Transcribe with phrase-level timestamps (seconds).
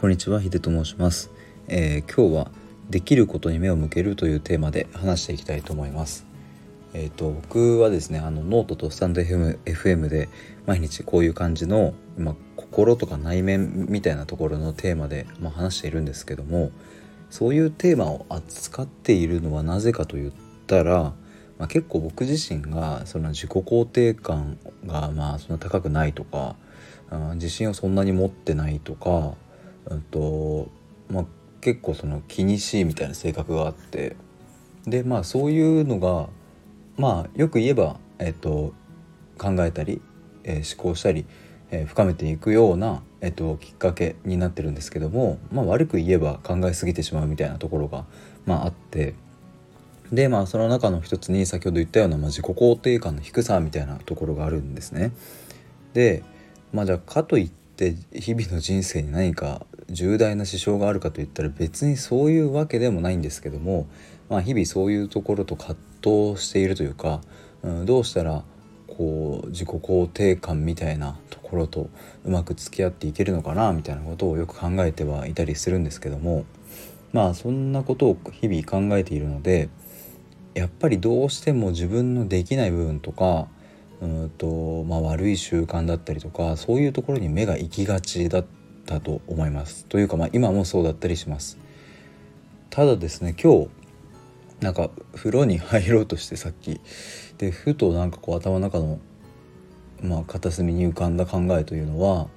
[0.00, 1.30] こんにちは、ヒデと申します、
[1.68, 2.50] えー、今日は
[2.88, 6.24] できることに目を向けるというテーマで話していきたいと思います。
[6.94, 10.30] えっ、ー、と僕はですね、あのノートとスタンド FM, FM で
[10.64, 16.70] 毎日こういう感じのまあ、心とか内面みたいなところのテーマでまあ、話しているんですけども、
[17.28, 20.32] そういうテーマを扱っているのはなぜかと言っ
[20.66, 21.12] たら、
[21.58, 26.56] まあ、結構僕自身がその自己肯定感がまあそんな高くないとか、
[27.34, 29.34] 自信をそんなに持ってないとか
[29.90, 30.68] うんと
[31.12, 31.24] まあ、
[31.60, 34.16] 結構その気にしいみたいな性格があって
[34.86, 36.28] でまあそういうのが
[36.96, 38.72] まあよく言えば、えっと、
[39.38, 40.00] 考えたり、
[40.44, 41.26] えー、思考したり、
[41.70, 48.04] えー、深めていくような、えっと、きっかけになってるんですけども、まあ、悪く言えば考えすぎてしまうみたいなところが、
[48.46, 49.14] まあ、あって
[50.12, 55.12] でまあその中の一つに先ほど言ったような、まあ、自己肯定感の低さみたいなところがあるんですね。
[55.94, 56.22] で
[56.72, 63.88] まあじゃあかといって日々の人生に何か重大な支障があるかといったら別にそういうわけでもないんですけども、
[64.28, 67.20] まあ、日々そういうところと葛藤しているというか、
[67.62, 68.44] うん、どうしたら
[68.86, 71.90] こう自己肯定感みたいなところと
[72.24, 76.44] うまく付き合っていけるのかなみたいなことをよく考えてはいたりするんですけども
[77.12, 79.68] まあそんなことを日々考えているので
[80.54, 83.48] やっぱりどうしても自分のできない部分とか
[84.00, 89.84] うんと、まあ、悪い習慣だったりとかそういうところに目が行きがちだっただと思います。
[89.86, 91.58] というかまあ今もそうだったりします。
[92.70, 93.68] ただですね今日
[94.60, 96.80] なんか風呂に入ろうとしてさっき。
[97.38, 98.98] でふとなんかこう頭の中の
[100.02, 102.28] まあ片隅に浮かんだ考えというのは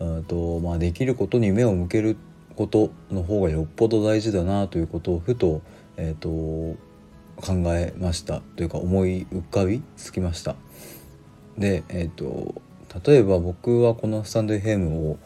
[0.00, 2.16] うんと、まあ、できることに目を向ける
[2.56, 5.62] ことの方がよっぽど大事だなということをふと,、
[5.96, 6.28] えーと、
[7.36, 10.56] 考えましたというか思い浮かびつきました。
[11.56, 12.54] で、えーと、
[12.88, 15.18] と例えば僕はこのスタンド FM を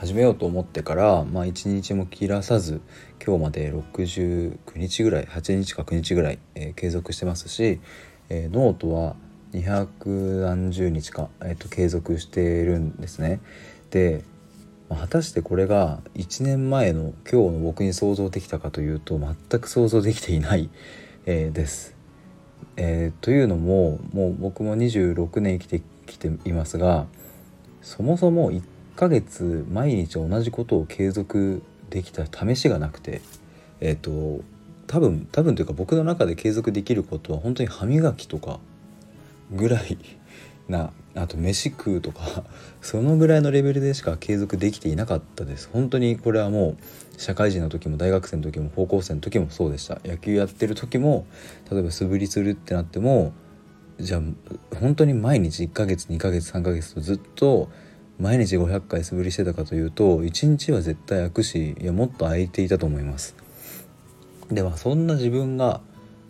[0.00, 2.80] 始めようと思ってから、まあ、1日も切らさず
[3.22, 7.80] 今日まで69日ぐらい8日か9日ぐらい、えー、継続してますし、
[8.30, 9.14] えー、ノートは
[9.52, 13.40] 200何十日か、えーと、継続しているんですね。
[13.90, 14.24] で、
[14.88, 20.70] まあ、果たしてこれが1年前の今日の僕に想像できたかというと全く想像できていない、
[21.26, 21.94] えー、です。
[22.78, 27.04] えー、というのももう僕も26年生きてきていますが
[27.82, 28.62] そもそも1
[29.00, 33.22] ヶ月毎日同じことを継続できた試しがなくて
[33.80, 34.44] えっ、ー、と
[34.86, 38.60] 多分多分というか僕の中で継続できることは本当に歯磨きとか
[39.50, 39.96] ぐらい
[40.68, 42.44] なあと飯食うとか
[42.82, 45.70] そのぐらいのレベルでしか継続できていなかったです。
[45.72, 49.98] 本当にこれはもう社会人の時も大学生の時も高校生の時もそうでした。
[50.04, 51.24] 野球やってる時も
[51.70, 53.32] 例えば素振りするってなっても
[53.98, 54.20] じゃあ
[54.78, 57.70] 本当に毎日1ヶ月2ヶ月3ヶ月とずっと
[58.20, 63.34] 毎日500回素振りしてたかというと1日は絶対空くしいやもっと空いていたと思います。
[64.50, 65.80] ではそんな自分が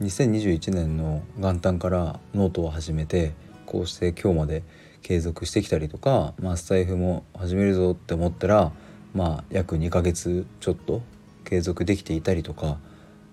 [0.00, 3.34] 2021年の元旦からノートを始めて
[3.66, 4.62] こうして今日まで
[5.02, 8.72] 継続してきたりとか、まあ、スタイフも始めるぞって思ったら
[9.12, 11.02] まあ約2ヶ月ちょっと
[11.44, 12.78] 継続できていたりとか、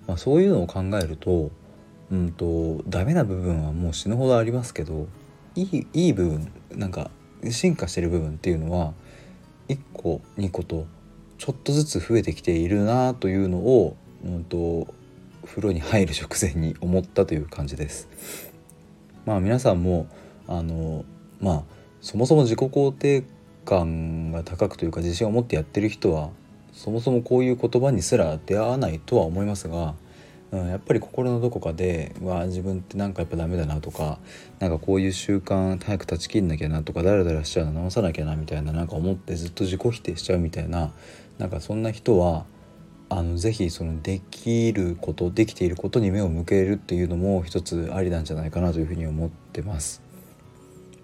[0.08, 1.52] まあ、そういうのを考えると
[2.12, 5.08] うんとダメな部分はもう死ぬほどありますけど
[5.56, 7.12] いいいい部分なんか
[7.50, 8.94] 進化してる部分っていうのは
[9.70, 10.86] 1個2個と
[11.38, 14.94] ちょっとずつ増えてきているなというのを、うんと、
[15.46, 18.08] 風呂に入る直前に思ったという感じです。
[19.26, 20.08] まあ皆さんも
[20.48, 21.04] あの
[21.40, 21.64] まあ
[22.02, 23.24] そもそも自己肯定
[23.66, 26.30] 感が高くというか自信を持ってやってる人は
[26.74, 29.94] そもそもこういう言葉にすら出会わないとは思いますが
[30.52, 34.20] うん、やっぱり心のどこかでわ自分ってなんかやっぱダメだなとか
[34.60, 40.92] なんかこういう習慣早く断ち切んなきゃなとかダラダラしちゃうの直さなきゃなみたいななんか思ってずっと自己否定しちゃうみたいな
[41.38, 42.46] なんかそんな人は
[43.08, 50.02] あのぜひそのできることできていることに目を向けるっていうのも一つありなんじゃないかなというふうに思ってます。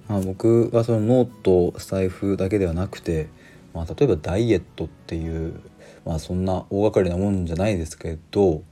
[0.08, 3.28] まあ、僕はそのノートスタイフだけではなくて、
[3.74, 5.60] まあ、例えばダイエットっていう、
[6.06, 8.64] まあ、そんな大掛かりなもんじゃないですけど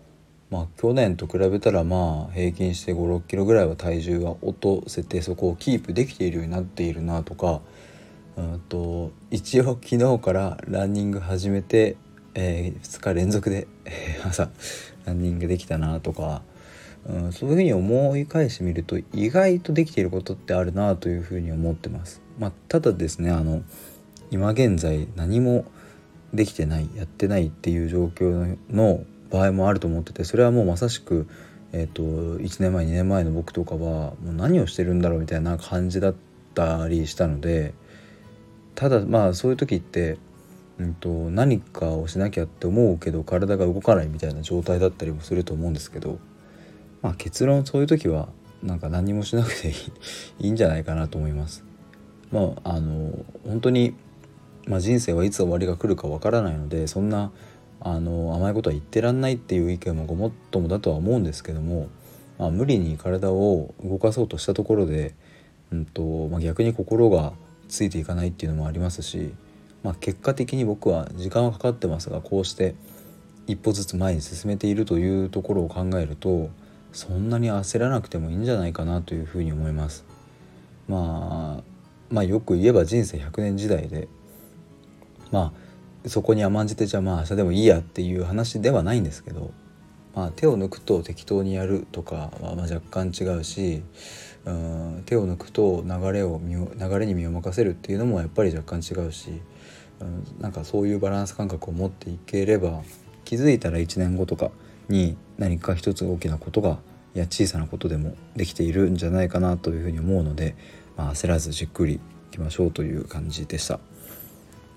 [0.52, 7.62] まあ、去年と比べたらまあ平均して5 6キロぐらいは体重は落とせてそこをキープできているようになっているなとか
[8.38, 11.96] うんと一応昨日からランニング始めて、
[12.36, 13.68] えー、2日連続で
[14.24, 14.50] 朝
[15.06, 16.44] ランニングできたなとか、
[17.08, 22.22] うん、そういうふうに思い返してみると意外とできていることってあるなというふうに思ってます。
[22.38, 23.64] まあ、ただですねあの
[24.32, 25.66] 今現在何も
[26.34, 31.28] できてないやってないっていう状況の場合もあると思っててそれはもうまさしく、
[31.72, 36.16] えーと、1年前2年前の僕とかはもう何をしてるんだろうみたいな感じだっ
[36.54, 37.74] たりしたので
[38.76, 40.18] ただまあそういう時って
[40.78, 46.20] うんと、何かをしなきゃって思うけど体が動かないみたいな状態だったりもすると思うんですけど、
[47.02, 48.28] まあ、結論そういう時は
[48.62, 49.76] なんか何もしなくていい
[50.46, 51.64] いいんじゃないかなと思います。
[52.32, 53.94] まあ、あの本当に、
[54.68, 57.32] まあ、人生はいつ終わりが来るかわからないのでそんな
[57.82, 61.90] あの甘いことは言ってらんないっていう意見もごもっともだとは思うんですけども、
[62.40, 65.14] まあ、無理に体を動かそうとしたところで、
[65.72, 67.34] うんとまあ、逆に心が
[67.68, 69.34] ついていかないっていうのもありますし、
[69.84, 72.76] まあ、結果的に僕は時間はかかってますがこうして
[73.48, 76.50] 一歩ずつ前に進めているというところを考えると
[76.92, 80.06] そんなに焦らなくてもいいんじゃないかなというふうに思います。
[80.88, 81.64] まあ、
[82.10, 84.08] まあよく言えば人生100年時代で
[85.32, 85.65] まあ
[86.08, 89.52] そこに甘んじてじゃあまあ明日でもいいやっていう話ではないんですけど、
[90.14, 93.84] まあ、手を抜くと適当にやるとかはま若干違うし
[94.46, 99.42] うん手を抜くと流れを流れに身を任せるっていうのもやっぱり若干違うし
[100.00, 102.84] うんなんかそういうバランス感覚を持っていければ
[103.24, 104.52] 気づいたら1年後とか
[104.88, 106.78] に何か一つ大きなことが
[107.16, 110.56] いや小さなことでもできているんじゃないかなというふうに思うので、
[110.98, 112.00] まあ、焦らずじっくりい
[112.32, 113.80] きましょうという感じでした。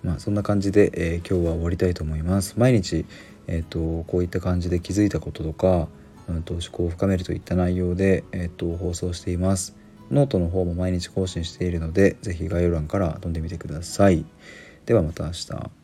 [0.02, 2.54] まあ、そんな感じで、えー、今日は終わりたいと思います。
[2.56, 3.04] 毎日、
[3.46, 5.88] えーと、こういった感じで気づいたこととか、
[6.28, 9.76] うんと、思考を深めるといった内容で、えーと放送しています。
[10.10, 14.24] ノートの方も毎日更新しているので、是非概要欄から飛んでみてください。
[14.86, 15.77] ではまた明日。